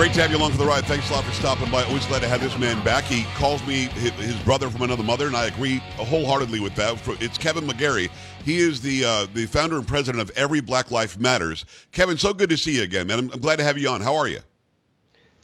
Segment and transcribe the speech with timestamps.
[0.00, 0.86] Great to have you along for the ride.
[0.86, 1.82] Thanks a lot for stopping by.
[1.82, 3.04] Always glad to have this man back.
[3.04, 6.98] He calls me his brother from another mother, and I agree wholeheartedly with that.
[7.20, 8.08] It's Kevin McGary.
[8.42, 11.66] He is the uh, the founder and president of Every Black Life Matters.
[11.92, 13.18] Kevin, so good to see you again, man.
[13.18, 14.00] I'm, I'm glad to have you on.
[14.00, 14.38] How are you?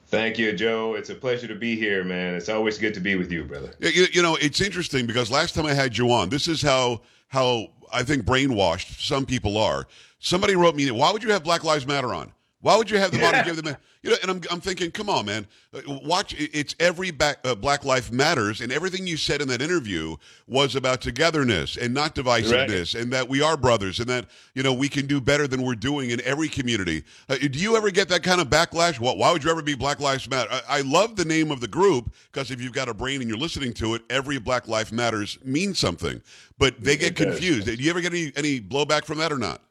[0.07, 0.95] Thank you, Joe.
[0.95, 2.35] It's a pleasure to be here, man.
[2.35, 3.75] It's always good to be with you, brother.
[3.81, 7.03] You, you know, it's interesting because last time I had you on, this is how
[7.29, 9.87] how I think brainwashed some people are.
[10.19, 12.33] Somebody wrote me, "Why would you have Black Lives Matter on?
[12.67, 13.39] Why would you have yeah.
[13.39, 15.47] on give them?" You know, and I'm, I'm thinking, come on, man.
[15.73, 16.35] Uh, watch.
[16.37, 20.17] It's every back, uh, Black Life Matters, and everything you said in that interview
[20.49, 23.03] was about togetherness and not divisiveness, right.
[23.03, 25.77] and that we are brothers, and that you know we can do better than we're
[25.77, 27.05] doing in every community.
[27.29, 28.99] Uh, do you ever get that kind of backlash?
[28.99, 29.17] What?
[29.17, 30.51] Why would you ever be Black Lives Matter?
[30.51, 33.31] I, I love the name of the group because if you've got a brain and
[33.31, 36.21] you're listening to it, every Black Life Matters means something.
[36.59, 37.67] But they get confused.
[37.67, 39.63] Do you ever get any any blowback from that or not?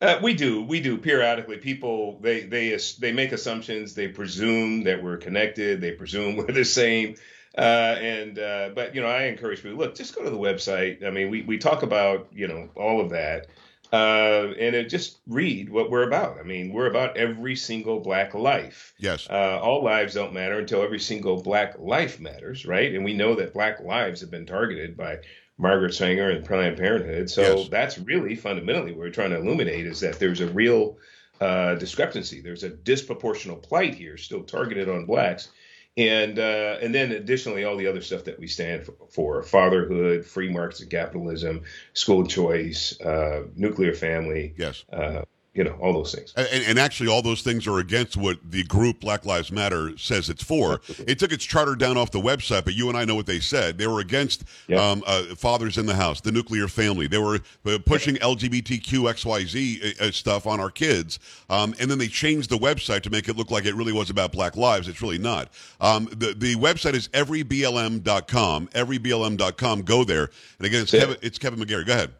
[0.00, 1.56] Uh, we do, we do periodically.
[1.56, 3.94] People they they they make assumptions.
[3.94, 5.80] They presume that we're connected.
[5.80, 7.16] They presume we're the same.
[7.56, 9.78] Uh, and uh, but you know, I encourage people.
[9.78, 11.04] Look, just go to the website.
[11.04, 13.46] I mean, we we talk about you know all of that,
[13.90, 16.38] uh, and just read what we're about.
[16.38, 18.92] I mean, we're about every single black life.
[18.98, 19.26] Yes.
[19.30, 22.94] Uh, all lives don't matter until every single black life matters, right?
[22.94, 25.20] And we know that black lives have been targeted by
[25.58, 27.30] Margaret Sanger and Planned Parenthood.
[27.30, 27.68] So yes.
[27.68, 30.98] that's really fundamentally what we're trying to illuminate is that there's a real
[31.40, 32.40] uh, discrepancy.
[32.40, 35.48] There's a disproportional plight here, still targeted on blacks,
[35.96, 40.26] and uh, and then additionally all the other stuff that we stand for, for fatherhood,
[40.26, 41.62] free markets and capitalism,
[41.94, 45.22] school choice, uh, nuclear family, yes, uh,
[45.56, 46.34] you know, all those things.
[46.36, 50.28] And, and, actually, all those things are against what the group Black Lives Matter says
[50.28, 50.80] it's for.
[51.06, 53.38] It took its charter down off the website, but you and I know what they
[53.38, 53.78] said.
[53.78, 54.80] They were against yep.
[54.80, 57.06] um, uh, fathers in the house, the nuclear family.
[57.06, 61.98] They were uh, pushing LGBTQ XYZ uh, uh, stuff on our kids, um, and then
[61.98, 64.88] they changed the website to make it look like it really was about Black lives.
[64.88, 65.48] It's really not.
[65.80, 68.68] Um, the the website is everyblm.com.
[68.68, 69.82] Everyblm.com.
[69.82, 71.16] Go there, and again, it's Kevin.
[71.22, 71.86] It's Kevin McGary.
[71.86, 72.12] Go ahead.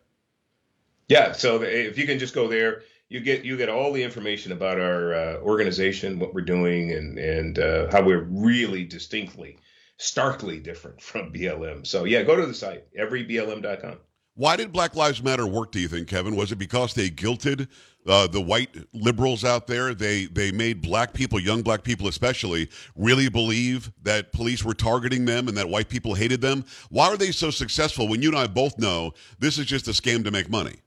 [1.08, 1.32] Yeah.
[1.32, 4.80] So if you can just go there you get you get all the information about
[4.80, 9.58] our uh, organization, what we're doing, and and uh, how we're really distinctly,
[9.96, 11.86] starkly different from BLM.
[11.86, 13.98] So yeah, go to the site everyblm.com.
[14.34, 15.72] Why did Black Lives Matter work?
[15.72, 16.36] Do you think, Kevin?
[16.36, 17.68] Was it because they guilted
[18.06, 19.94] uh, the white liberals out there?
[19.94, 25.24] They they made black people, young black people especially, really believe that police were targeting
[25.24, 26.64] them and that white people hated them.
[26.90, 29.92] Why are they so successful when you and I both know this is just a
[29.92, 30.82] scam to make money?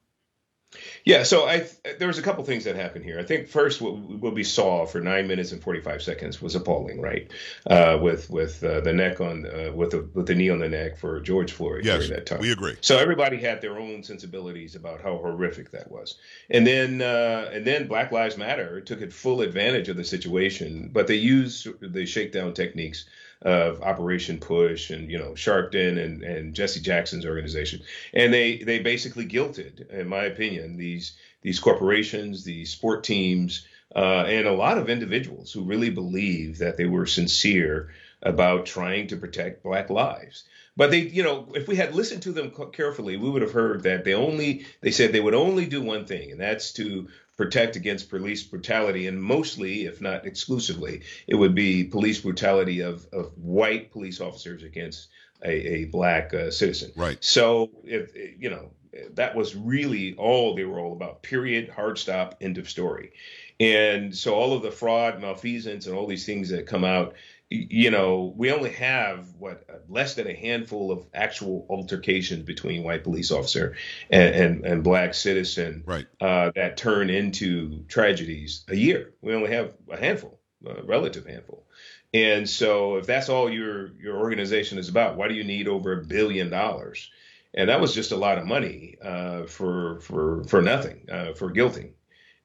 [1.05, 1.67] Yeah, so I
[1.97, 3.19] there was a couple things that happened here.
[3.19, 6.55] I think first what, what we saw for nine minutes and forty five seconds was
[6.55, 7.31] appalling, right?
[7.65, 10.69] Uh, with with uh, the neck on uh, with the with the knee on the
[10.69, 12.39] neck for George Floyd yes, during that time.
[12.39, 12.77] We agree.
[12.81, 16.17] So everybody had their own sensibilities about how horrific that was,
[16.49, 20.89] and then uh, and then Black Lives Matter took it full advantage of the situation,
[20.91, 23.05] but they used the shakedown techniques
[23.41, 27.81] of Operation Push and you know Sharpton and and Jesse Jackson's organization,
[28.13, 34.25] and they they basically guilted, in my opinion, these these corporations, these sport teams, uh,
[34.28, 37.89] and a lot of individuals who really believe that they were sincere
[38.22, 40.44] about trying to protect Black lives.
[40.75, 43.84] But they, you know, if we had listened to them carefully, we would have heard
[43.84, 47.75] that they only, they said they would only do one thing, and that's to protect
[47.75, 53.38] against police brutality, and mostly, if not exclusively, it would be police brutality of, of
[53.38, 55.08] white police officers against
[55.44, 56.91] a, a black uh, citizen.
[56.96, 57.18] Right.
[57.24, 58.72] So, if you know,
[59.13, 61.24] that was really all they were all about.
[61.24, 61.69] Period.
[61.69, 62.38] Hard stop.
[62.41, 63.13] End of story.
[63.59, 67.16] And so, all of the fraud, malfeasance, and all these things that come out
[67.49, 73.03] you know, we only have what less than a handful of actual altercations between white
[73.03, 73.75] police officer
[74.11, 76.05] and and, and black citizen right.
[76.21, 79.13] uh, that turn into tragedies a year.
[79.21, 81.65] We only have a handful, a relative handful.
[82.13, 85.93] And so, if that's all your your organization is about, why do you need over
[85.93, 87.09] a billion dollars?
[87.55, 91.52] And that was just a lot of money uh, for for for nothing, uh, for
[91.52, 91.93] guilting.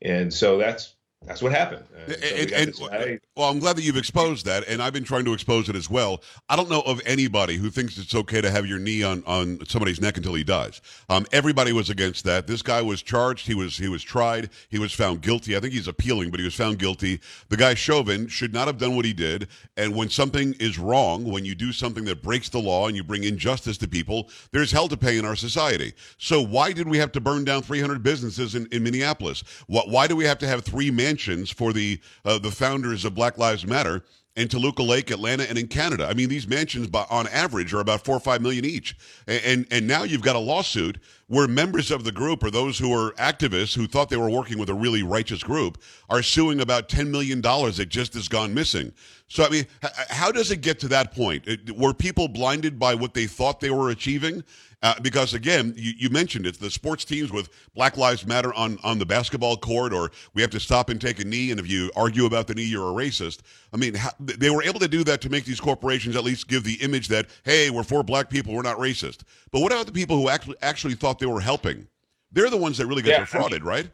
[0.00, 0.93] And so that's
[1.26, 1.84] that's what happened.
[1.94, 5.24] Uh, so and, and, well, I'm glad that you've exposed that, and I've been trying
[5.24, 6.22] to expose it as well.
[6.48, 9.64] I don't know of anybody who thinks it's okay to have your knee on, on
[9.66, 10.82] somebody's neck until he dies.
[11.08, 12.46] Um, everybody was against that.
[12.46, 13.46] This guy was charged.
[13.46, 14.50] He was he was tried.
[14.68, 15.56] He was found guilty.
[15.56, 17.20] I think he's appealing, but he was found guilty.
[17.48, 19.48] The guy Chauvin should not have done what he did.
[19.76, 23.02] And when something is wrong, when you do something that breaks the law and you
[23.02, 25.94] bring injustice to people, there's hell to pay in our society.
[26.18, 29.42] So why did we have to burn down 300 businesses in, in Minneapolis?
[29.66, 30.90] What, why do we have to have three
[31.26, 31.46] men?
[31.46, 34.02] for the uh, the founders of Black Lives Matter
[34.36, 36.06] in Toluca Lake, Atlanta, and in Canada.
[36.06, 38.96] I mean, these mansions, by, on average, are about four or five million each.
[39.26, 42.78] And, and, and now you've got a lawsuit where members of the group, or those
[42.78, 45.78] who are activists who thought they were working with a really righteous group,
[46.10, 48.92] are suing about ten million dollars that just has gone missing.
[49.28, 49.66] So, I mean,
[50.10, 51.48] how does it get to that point?
[51.76, 54.44] Were people blinded by what they thought they were achieving?
[54.84, 58.78] Uh, because again, you, you, mentioned it, the sports teams with Black Lives Matter on,
[58.84, 61.66] on the basketball court, or we have to stop and take a knee, and if
[61.66, 63.38] you argue about the knee, you're a racist.
[63.72, 66.48] I mean, how, they were able to do that to make these corporations at least
[66.48, 69.20] give the image that, hey, we're for black people, we're not racist.
[69.50, 71.88] But what about the people who actually actually thought they were helping?
[72.32, 73.90] They're the ones that really got yeah, defrauded, I mean, right?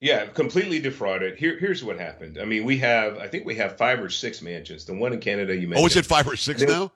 [0.00, 1.38] Yeah, completely defrauded.
[1.38, 2.38] Here, here's what happened.
[2.38, 4.84] I mean, we have, I think we have five or six mansions.
[4.84, 5.84] The one in Canada you mentioned.
[5.84, 6.92] Oh, is it five or six now?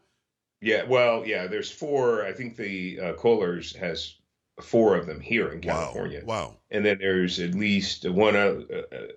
[0.60, 1.46] Yeah, well, yeah.
[1.46, 2.24] There's four.
[2.24, 4.16] I think the uh, Cullors has
[4.60, 6.22] four of them here in California.
[6.24, 6.48] Wow.
[6.48, 6.56] wow.
[6.70, 8.62] And then there's at least one uh,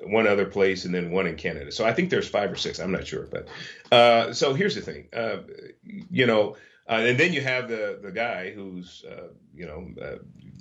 [0.03, 1.71] one other place, and then one in Canada.
[1.71, 2.79] So I think there's five or six.
[2.79, 3.47] I'm not sure, but
[3.91, 5.07] uh, so here's the thing.
[5.13, 5.37] Uh,
[5.83, 6.57] you know,
[6.89, 10.17] uh, and then you have the the guy who's uh, you know uh,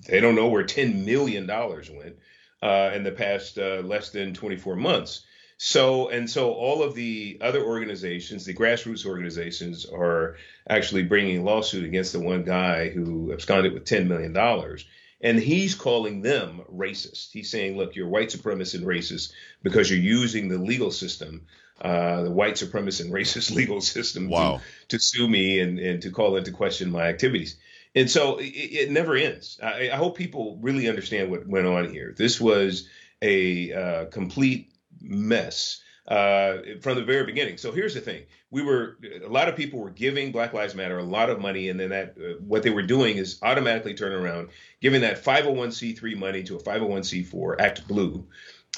[0.07, 2.17] they don't know where ten million dollars went
[2.63, 5.25] in the past less than 24 months.
[5.59, 10.37] So and so all of the other organizations, the grassroots organizations, are
[10.69, 14.85] actually bringing a lawsuit against the one guy who absconded with ten million dollars.
[15.21, 17.33] And he's calling them racist.
[17.33, 19.33] He's saying, look, you're white supremacist and racist
[19.65, 21.47] because you're using the legal system,
[21.81, 24.61] uh, the white supremacist and racist legal system wow.
[24.89, 27.57] to, to, sue me and, and to call into question my activities.
[27.95, 29.59] And so it, it never ends.
[29.63, 32.15] I, I, hope people really understand what went on here.
[32.17, 32.89] This was
[33.23, 37.59] a uh, complete mess uh, from the very beginning.
[37.59, 40.99] So here's the thing: we were a lot of people were giving Black Lives Matter
[40.99, 44.13] a lot of money, and then that uh, what they were doing is automatically turn
[44.13, 44.49] around
[44.81, 48.27] giving that 501c3 money to a 501c4 Act Blue.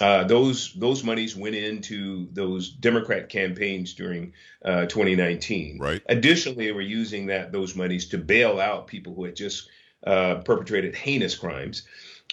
[0.00, 4.32] Uh, those those monies went into those Democrat campaigns during
[4.64, 5.78] uh, 2019.
[5.78, 6.02] Right.
[6.06, 9.68] Additionally, they were using that those monies to bail out people who had just
[10.06, 11.82] uh, perpetrated heinous crimes.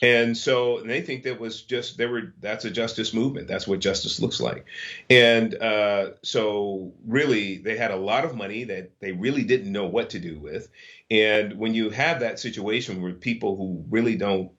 [0.01, 3.47] And so and they think that was just they were that's a justice movement.
[3.47, 4.65] That's what justice looks like.
[5.09, 9.87] And uh, so really they had a lot of money that they really didn't know
[9.87, 10.69] what to do with.
[11.09, 14.51] And when you have that situation where people who really don't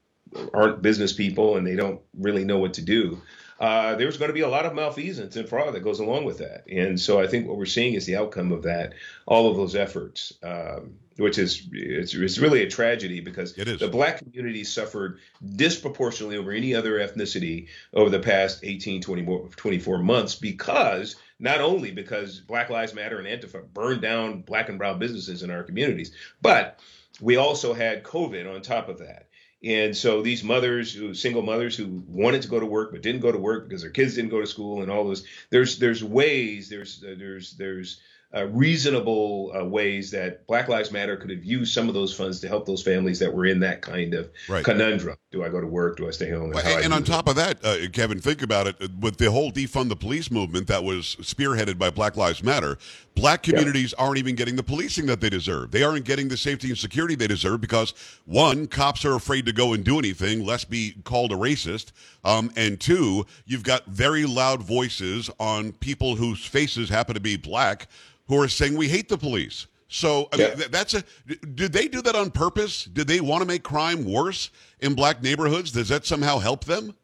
[0.55, 3.21] aren't business people and they don't really know what to do,
[3.61, 6.39] uh, there's going to be a lot of malfeasance and fraud that goes along with
[6.39, 6.65] that.
[6.71, 8.95] And so I think what we're seeing is the outcome of that,
[9.27, 14.19] all of those efforts, um, which is it's, it's, really a tragedy because the black
[14.19, 15.19] community suffered
[15.57, 21.91] disproportionately over any other ethnicity over the past 18, 20, 24 months because not only
[21.91, 26.13] because Black Lives Matter and Antifa burned down black and brown businesses in our communities,
[26.41, 26.79] but
[27.21, 29.29] we also had COVID on top of that.
[29.65, 33.23] And so these mothers, who, single mothers who wanted to go to work but didn't
[33.23, 36.03] go to work because their kids didn't go to school and all this, there's there's
[36.05, 38.01] ways, there's uh, there's there's
[38.35, 42.41] uh, reasonable uh, ways that Black Lives Matter could have used some of those funds
[42.41, 44.63] to help those families that were in that kind of right.
[44.63, 45.17] conundrum.
[45.31, 45.97] Do I go to work?
[45.97, 46.53] Do I stay home?
[46.53, 49.51] And, and, and on top of that, uh, Kevin, think about it with the whole
[49.51, 52.77] defund the police movement that was spearheaded by Black Lives Matter.
[53.15, 54.05] Black communities yeah.
[54.05, 55.71] aren't even getting the policing that they deserve.
[55.71, 57.95] They aren't getting the safety and security they deserve because
[58.27, 61.93] one, cops are afraid to go and do anything, lest be called a racist,
[62.25, 67.39] um, and two, you've got very loud voices on people whose faces happen to be
[67.39, 67.89] black
[68.29, 69.67] who are saying we hate the police.
[69.89, 70.55] So I yeah.
[70.55, 71.03] mean, that's a.
[71.27, 72.85] Did they do that on purpose?
[72.85, 75.73] Did they want to make crime worse in black neighborhoods?
[75.73, 76.95] Does that somehow help them?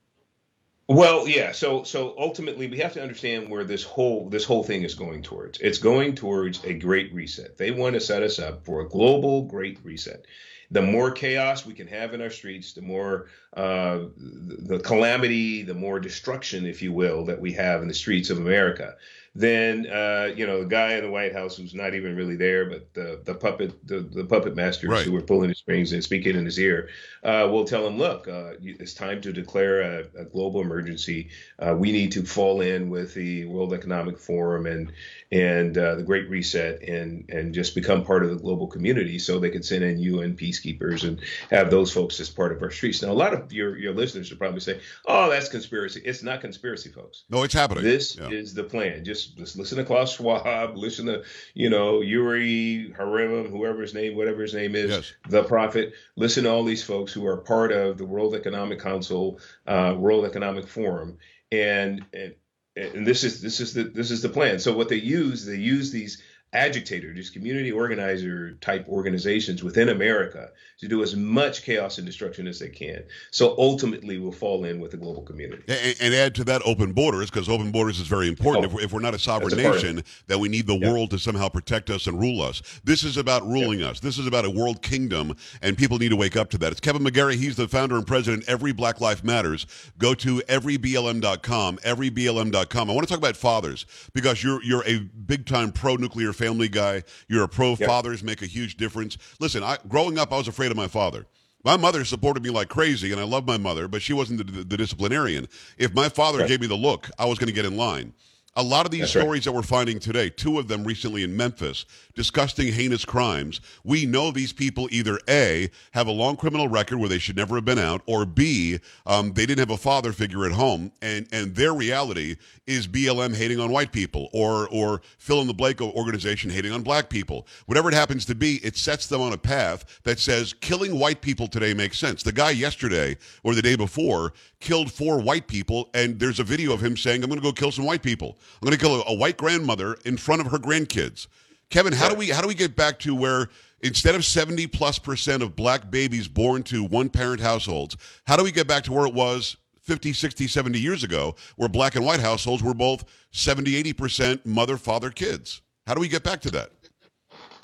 [0.86, 1.52] Well, yeah.
[1.52, 5.22] So so ultimately, we have to understand where this whole this whole thing is going
[5.22, 5.58] towards.
[5.60, 7.56] It's going towards a great reset.
[7.56, 10.26] They want to set us up for a global great reset.
[10.70, 15.74] The more chaos we can have in our streets, the more uh, the calamity, the
[15.74, 18.96] more destruction, if you will, that we have in the streets of America
[19.34, 22.66] then uh, you know the guy in the White House who's not even really there,
[22.66, 25.04] but the the puppet the, the puppet masters right.
[25.04, 26.88] who were pulling his strings and speaking in his ear
[27.24, 31.30] uh, will tell him, look, uh, it's time to declare a, a global emergency.
[31.58, 34.92] Uh, we need to fall in with the World Economic Forum and
[35.32, 39.38] and uh, the Great Reset and and just become part of the global community, so
[39.38, 43.02] they can send in UN peacekeepers and have those folks as part of our streets.
[43.02, 46.40] Now, a lot of your your listeners will probably say, "Oh, that's conspiracy." It's not
[46.40, 47.24] conspiracy, folks.
[47.30, 47.82] No, it's happening.
[47.82, 48.28] This yeah.
[48.28, 49.04] is the plan.
[49.24, 51.22] Just just, listen to Klaus Schwab, listen to,
[51.54, 55.12] you know, Uri Harim, whoever his name, whatever his name is, yes.
[55.28, 55.94] the prophet.
[56.16, 60.24] Listen to all these folks who are part of the World Economic Council, uh, World
[60.24, 61.18] Economic Forum,
[61.50, 62.34] and, and
[62.76, 64.58] and this is this is the this is the plan.
[64.58, 66.22] So what they use, they use these
[66.54, 72.46] agitator, these community organizer type organizations within America to do as much chaos and destruction
[72.46, 73.02] as they can.
[73.30, 75.64] So ultimately, we'll fall in with the global community.
[75.68, 78.64] And, and add to that open borders, because open borders is very important.
[78.64, 80.90] Oh, if, we're, if, we're, not a sovereign a nation, that we need the yeah.
[80.90, 82.62] world to somehow protect us and rule us.
[82.84, 83.88] This is about ruling yeah.
[83.88, 84.00] us.
[84.00, 86.72] This is about a world kingdom, and people need to wake up to that.
[86.72, 87.34] It's Kevin McGary.
[87.34, 88.44] He's the founder and president.
[88.44, 89.66] Of every Black Life Matters.
[89.98, 91.78] Go to everyblm.com.
[91.78, 92.90] Everyblm.com.
[92.90, 96.43] I want to talk about fathers because you're you're a big time pro nuclear family
[96.68, 97.02] guy.
[97.28, 99.18] You're a pro fathers make a huge difference.
[99.40, 101.26] Listen, I, growing up, I was afraid of my father.
[101.64, 104.52] My mother supported me like crazy, and I love my mother, but she wasn't the,
[104.52, 105.48] the, the disciplinarian.
[105.78, 106.48] If my father right.
[106.48, 108.12] gave me the look, I was going to get in line.
[108.56, 109.44] A lot of these That's stories right.
[109.46, 113.60] that we're finding today, two of them recently in Memphis, disgusting, heinous crimes.
[113.82, 117.56] We know these people either A, have a long criminal record where they should never
[117.56, 121.26] have been out, or B, um, they didn't have a father figure at home, and,
[121.32, 122.36] and their reality
[122.68, 126.82] is BLM hating on white people, or, or fill in the blank organization hating on
[126.82, 127.48] black people.
[127.66, 131.20] Whatever it happens to be, it sets them on a path that says killing white
[131.20, 132.22] people today makes sense.
[132.22, 136.72] The guy yesterday, or the day before, killed four white people, and there's a video
[136.72, 138.38] of him saying, I'm going to go kill some white people.
[138.60, 141.26] I'm going to kill a, a, white grandmother in front of her grandkids.
[141.70, 143.48] Kevin, how do we how do we get back to where
[143.80, 147.96] instead of 70 plus percent of black babies born to one parent households,
[148.26, 151.68] how do we get back to where it was 50, 60, 70 years ago, where
[151.68, 155.60] black and white households were both 70, 80% mother, father, kids?
[155.86, 156.70] How do we get back to that?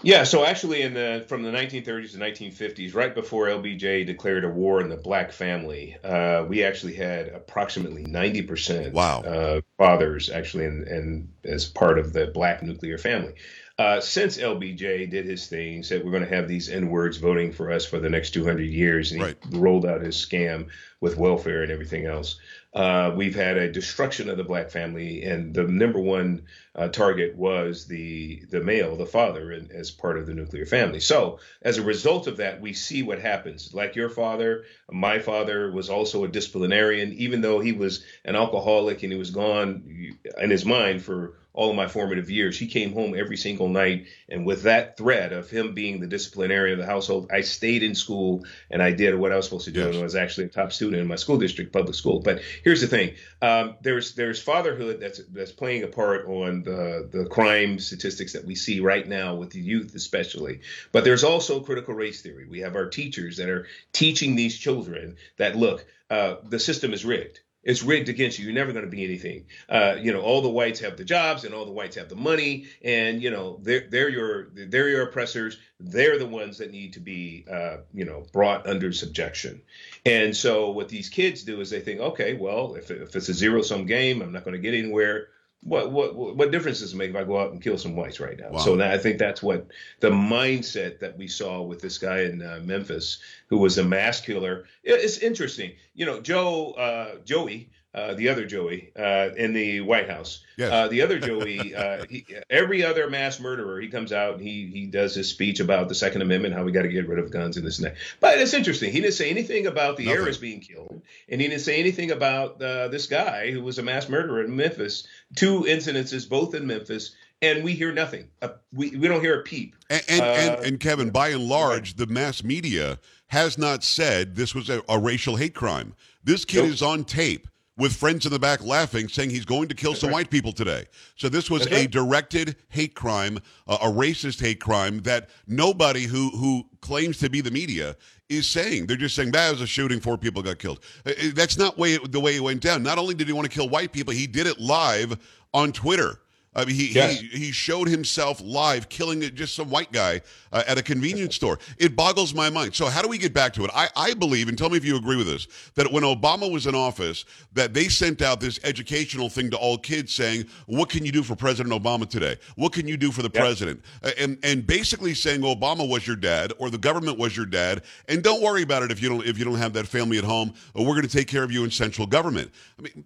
[0.02, 4.48] Yeah, so actually, in the from the 1930s to 1950s, right before LBJ declared a
[4.48, 9.20] war on the black family, uh, we actually had approximately 90 percent wow.
[9.20, 13.34] uh, fathers actually, in, in, as part of the black nuclear family.
[13.78, 17.50] Uh, since LBJ did his thing, said we're going to have these N words voting
[17.50, 19.36] for us for the next 200 years, and he right.
[19.52, 20.68] rolled out his scam
[21.00, 22.38] with welfare and everything else.
[22.72, 26.42] Uh, we've had a destruction of the black family, and the number one
[26.76, 31.00] uh, target was the the male, the father, in, as part of the nuclear family.
[31.00, 33.74] So, as a result of that, we see what happens.
[33.74, 39.02] Like your father, my father was also a disciplinarian, even though he was an alcoholic
[39.02, 42.58] and he was gone in his mind for all of my formative years.
[42.58, 46.78] He came home every single night, and with that threat of him being the disciplinarian
[46.78, 49.72] of the household, I stayed in school and I did what I was supposed to
[49.72, 49.80] do.
[49.80, 49.88] Yes.
[49.88, 52.20] And I was actually a top student in my school district, public school.
[52.20, 57.08] But here's the thing: um, there's there's fatherhood that's that's playing a part on the
[57.10, 60.60] the crime statistics that we see right now with the youth, especially.
[60.92, 62.46] But there's also critical race theory.
[62.48, 67.04] We have our teachers that are teaching these children that look, uh, the system is
[67.04, 68.46] rigged it's rigged against you.
[68.46, 69.46] You're never going to be anything.
[69.68, 72.16] Uh, you know, all the whites have the jobs and all the whites have the
[72.16, 75.58] money, and you know they're they're your they're your oppressors.
[75.78, 79.62] They're the ones that need to be uh, you know brought under subjection.
[80.06, 83.34] And so what these kids do is they think, okay, well, if if it's a
[83.34, 85.28] zero sum game, I'm not going to get anywhere
[85.62, 88.18] what what what difference does it make if I go out and kill some whites
[88.18, 88.50] right now?
[88.50, 88.58] Wow.
[88.58, 89.66] So I think that's what
[90.00, 94.20] the mindset that we saw with this guy in uh, Memphis who was a mass
[94.20, 94.64] killer.
[94.82, 100.08] It's interesting, you know, Joe uh, Joey uh, the other Joey uh, in the White
[100.08, 100.44] House.
[100.56, 100.72] Yes.
[100.72, 104.66] Uh, the other Joey, uh, he, every other mass murderer, he comes out and he
[104.66, 107.30] he does his speech about the Second Amendment, how we got to get rid of
[107.30, 107.96] guns and this and that.
[108.20, 108.92] But it's interesting.
[108.92, 110.34] He didn't say anything about the Nothing.
[110.40, 114.08] being killed, and he didn't say anything about uh, this guy who was a mass
[114.08, 115.06] murderer in Memphis.
[115.34, 117.14] Two incidences, both in Memphis.
[117.42, 118.28] And we hear nothing.
[118.42, 119.74] Uh, we, we don't hear a peep.
[119.88, 121.96] And, and, and, and Kevin, by and large, right.
[121.96, 125.94] the mass media has not said this was a, a racial hate crime.
[126.22, 126.72] This kid nope.
[126.72, 127.48] is on tape
[127.80, 130.84] with friends in the back laughing, saying he's going to kill some white people today.
[131.16, 136.30] So this was a directed hate crime, uh, a racist hate crime that nobody who
[136.30, 137.96] who claims to be the media
[138.28, 138.86] is saying.
[138.86, 140.80] They're just saying that was a shooting, four people got killed.
[141.06, 142.82] Uh, uh, that's not way the way it went down.
[142.82, 145.18] Not only did he want to kill white people, he did it live
[145.54, 146.20] on Twitter.
[146.52, 147.20] I mean, he, yes.
[147.20, 151.60] he he showed himself live killing just some white guy uh, at a convenience store.
[151.78, 152.74] It boggles my mind.
[152.74, 153.70] So how do we get back to it?
[153.72, 156.66] I, I believe, and tell me if you agree with this, that when Obama was
[156.66, 161.04] in office, that they sent out this educational thing to all kids saying, "What can
[161.04, 162.36] you do for President Obama today?
[162.56, 163.84] What can you do for the president?"
[164.18, 168.24] And and basically saying Obama was your dad or the government was your dad, and
[168.24, 170.52] don't worry about it if you don't if you don't have that family at home.
[170.74, 172.50] We're going to take care of you in central government.
[172.76, 173.04] I mean,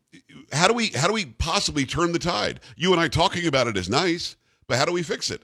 [0.55, 2.61] how do we how do we possibly turn the tide?
[2.77, 5.43] You and I talking about it is nice, but how do we fix it?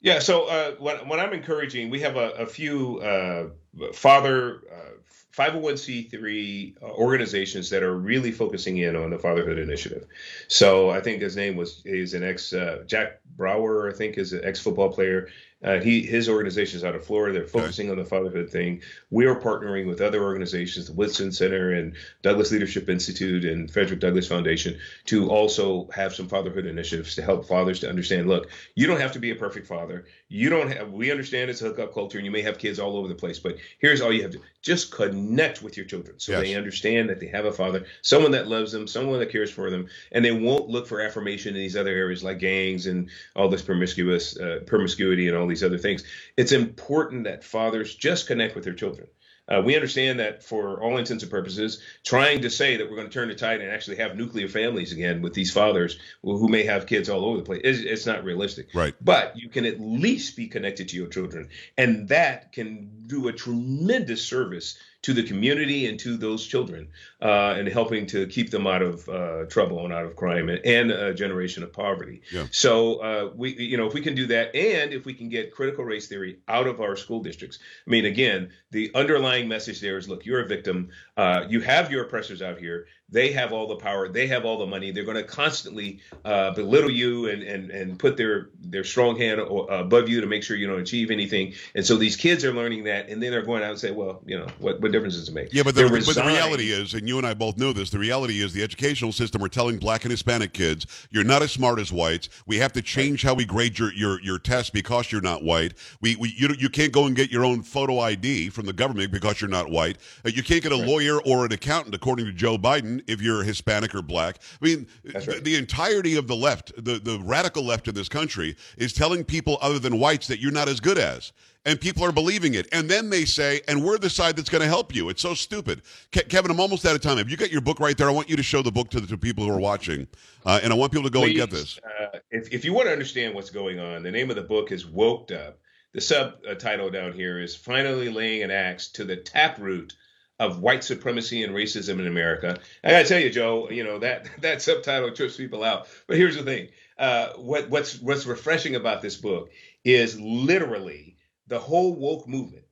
[0.00, 3.46] Yeah, so uh, what, what I'm encouraging, we have a, a few uh,
[3.94, 4.90] father uh,
[5.34, 10.06] 501c3 uh, organizations that are really focusing in on the fatherhood initiative.
[10.46, 14.32] So I think his name was is an ex uh, Jack Brewer, I think is
[14.32, 15.28] an ex football player.
[15.64, 17.38] Uh, he his organization is out of Florida.
[17.38, 18.82] They're focusing on the fatherhood thing.
[19.10, 24.00] We are partnering with other organizations, the Woodson Center and Douglass Leadership Institute and Frederick
[24.00, 28.28] Douglass Foundation, to also have some fatherhood initiatives to help fathers to understand.
[28.28, 30.04] Look, you don't have to be a perfect father.
[30.28, 30.90] You don't have.
[30.90, 33.38] We understand it's a hookup culture, and you may have kids all over the place.
[33.38, 34.44] But here's all you have to do.
[34.62, 36.42] just connect with your children, so yes.
[36.42, 39.70] they understand that they have a father, someone that loves them, someone that cares for
[39.70, 43.48] them, and they won't look for affirmation in these other areas like gangs and all
[43.48, 46.04] this promiscuous uh, promiscuity and all these these other things.
[46.36, 49.08] It's important that fathers just connect with their children.
[49.46, 53.08] Uh, we understand that for all intents and purposes, trying to say that we're going
[53.08, 56.64] to turn the tide and actually have nuclear families again with these fathers who may
[56.64, 58.68] have kids all over the place, it's, it's not realistic.
[58.72, 58.94] Right.
[59.02, 63.32] But you can at least be connected to your children, and that can do a
[63.34, 66.88] tremendous service to the community and to those children
[67.20, 70.64] uh, and helping to keep them out of uh, trouble and out of crime and,
[70.64, 72.22] and, a generation of poverty.
[72.32, 72.46] Yeah.
[72.50, 75.52] So uh, we, you know, if we can do that, and if we can get
[75.52, 77.58] critical race theory out of our school districts.
[77.86, 80.88] I mean, again, the underlying message there is: look, you're a victim.
[81.18, 82.86] Uh, you have your oppressors out here.
[83.10, 84.08] They have all the power.
[84.08, 84.90] They have all the money.
[84.90, 89.40] They're going to constantly uh, belittle you and, and and put their their strong hand
[89.40, 91.54] above you to make sure you don't achieve anything.
[91.74, 94.22] And so these kids are learning that, and then they're going out and say, well,
[94.26, 95.52] you know, what, what difference does it make?
[95.52, 97.90] Yeah, but the, but the reality is, and you and I both know this.
[97.90, 101.52] The reality is, the educational system are telling Black and Hispanic kids, you're not as
[101.52, 102.30] smart as whites.
[102.46, 105.74] We have to change how we grade your your your test because you're not white.
[106.00, 109.12] We, we you you can't go and get your own photo ID from the government
[109.12, 109.98] because you're not white.
[110.24, 113.42] Uh, you can't get a lawyer or an accountant, according to Joe Biden if you're
[113.42, 114.38] Hispanic or black.
[114.60, 115.24] I mean, right.
[115.24, 119.24] the, the, entirety of the left, the, the radical left in this country, is telling
[119.24, 121.32] people other than whites that you're not as good as.
[121.66, 122.68] And people are believing it.
[122.72, 125.08] And then they say, and we're the side that's going to help you.
[125.08, 125.80] It's so stupid.
[126.12, 127.16] Ke- Kevin, I'm almost out of time.
[127.16, 128.08] Have you got your book right there?
[128.08, 130.06] I want you to show the book to the to people who are watching.
[130.44, 131.78] Uh, and I want people to go Please, and get this.
[131.78, 134.72] Uh, if, if you want to understand what's going on, the name of the book
[134.72, 135.58] is Woked Up.
[135.94, 139.94] The subtitle down here is Finally Laying an Axe to the Taproot
[140.40, 142.58] of white supremacy and racism in America.
[142.82, 145.86] I gotta tell you, Joe, you know that that subtitle trips people out.
[146.06, 149.50] But here's the thing: uh, what, what's what's refreshing about this book
[149.84, 152.64] is literally the whole woke movement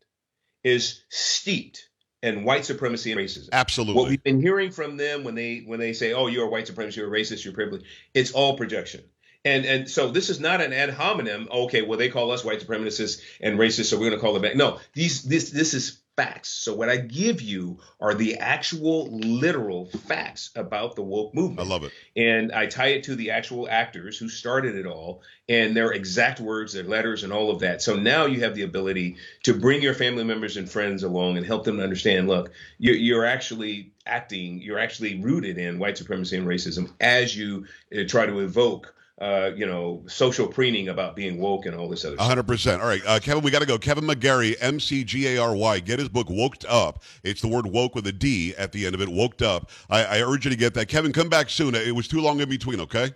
[0.64, 1.88] is steeped
[2.23, 3.49] in white supremacy and racism.
[3.52, 4.00] Absolutely.
[4.00, 6.66] What we've been hearing from them when they when they say, "Oh, you're a white
[6.66, 9.02] supremacist, you're a racist, you're privileged," it's all projection.
[9.45, 11.49] And and so this is not an ad hominem.
[11.50, 14.42] Okay, well they call us white supremacists and racists, so we're going to call them
[14.42, 14.54] back.
[14.54, 16.51] No, these this this is facts.
[16.51, 21.66] So what I give you are the actual literal facts about the woke movement.
[21.66, 21.92] I love it.
[22.16, 26.38] And I tie it to the actual actors who started it all and their exact
[26.40, 27.81] words, their letters and all of that.
[27.81, 31.46] So now you have the ability to bring your family members and friends along and
[31.46, 36.37] help them to understand, look, you're, you're actually acting, you're actually rooted in white supremacy
[36.37, 41.38] and racism as you uh, try to evoke uh, you know, social preening about being
[41.38, 42.58] woke and all this other 100%.
[42.58, 42.78] stuff.
[42.78, 42.80] 100%.
[42.80, 43.78] All right, uh, Kevin, we got to go.
[43.78, 45.78] Kevin McGary, M C G A R Y.
[45.78, 47.04] Get his book, Woked Up.
[47.22, 49.70] It's the word woke with a D at the end of it, Woked Up.
[49.88, 50.87] I, I urge you to get that.
[50.88, 51.76] Kevin, come back soon.
[51.76, 53.12] It was too long in between, okay?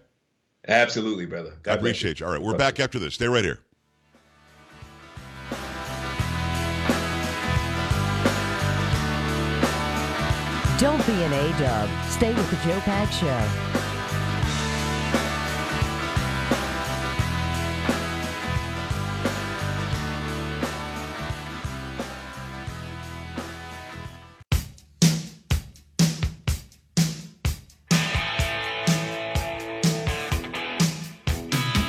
[0.68, 1.54] Absolutely, brother.
[1.64, 2.26] God I appreciate you.
[2.26, 2.30] you.
[2.30, 3.14] All right, we're back after this.
[3.14, 3.58] Stay right here.
[10.78, 11.88] Don't be an A-dub.
[12.10, 13.85] Stay with the Joe Pags Show.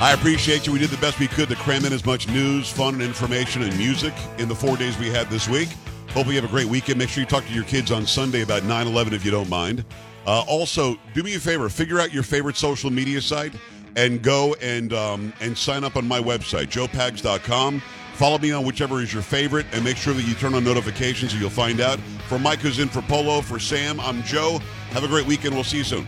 [0.07, 0.71] I appreciate you.
[0.71, 3.61] We did the best we could to cram in as much news, fun, and information
[3.61, 5.67] and music in the four days we had this week.
[6.11, 6.97] Hope you have a great weekend.
[6.97, 9.49] Make sure you talk to your kids on Sunday about 9 11 if you don't
[9.49, 9.83] mind.
[10.25, 13.51] Uh, also, do me a favor figure out your favorite social media site
[13.97, 17.81] and go and, um, and sign up on my website, joepags.com.
[18.13, 21.33] Follow me on whichever is your favorite and make sure that you turn on notifications
[21.33, 21.99] so you'll find out.
[22.29, 24.59] For Mike, who's in for Polo, for Sam, I'm Joe.
[24.91, 25.53] Have a great weekend.
[25.53, 26.07] We'll see you soon.